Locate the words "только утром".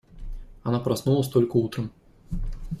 1.29-1.91